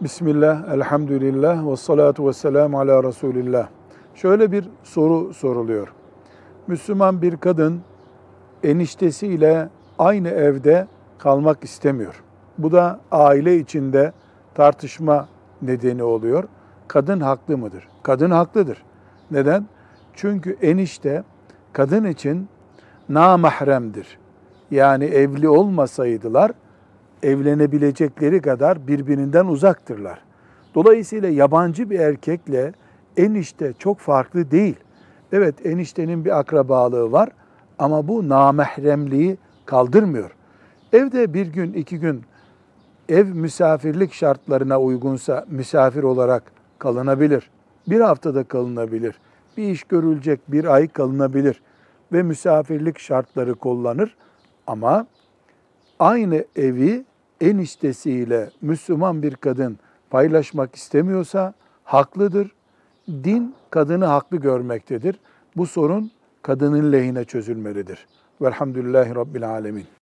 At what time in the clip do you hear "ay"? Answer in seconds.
50.64-50.88